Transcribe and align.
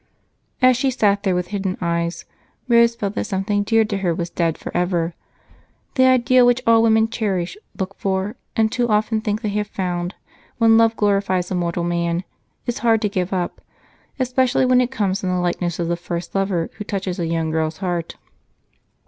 As 0.63 0.77
she 0.77 0.89
sat 0.89 1.21
there 1.21 1.35
with 1.35 1.49
hidden 1.49 1.77
eyes, 1.79 2.25
Rose 2.67 2.95
felt 2.95 3.13
that 3.13 3.25
something 3.25 3.61
dear 3.61 3.85
to 3.85 3.97
her 3.99 4.15
was 4.15 4.31
dead 4.31 4.57
forever. 4.57 5.13
The 5.93 6.05
ideal, 6.05 6.43
which 6.47 6.63
all 6.65 6.81
women 6.81 7.07
cherish, 7.07 7.55
look 7.77 7.93
for, 7.93 8.35
and 8.55 8.71
too 8.71 8.87
often 8.89 9.21
think 9.21 9.43
they 9.43 9.49
have 9.49 9.67
found 9.67 10.15
when 10.57 10.75
love 10.75 10.95
glorifies 10.97 11.51
a 11.51 11.53
mortal 11.53 11.83
man, 11.83 12.23
is 12.65 12.79
hard 12.79 13.03
to 13.03 13.09
give 13.09 13.31
up, 13.31 13.61
especially 14.19 14.65
when 14.65 14.81
it 14.81 14.89
comes 14.89 15.21
in 15.23 15.29
the 15.29 15.35
likeness 15.35 15.77
of 15.77 15.87
the 15.87 15.95
first 15.95 16.33
lover 16.33 16.71
who 16.77 16.83
touches 16.83 17.19
a 17.19 17.27
young 17.27 17.51
girl's 17.51 17.77
heart. 17.77 18.15